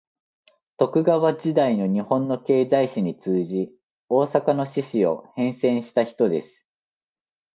[0.77, 3.69] 徳川時代の日本の経済史に通じ、
[4.09, 6.65] 大阪の市史を編纂した人です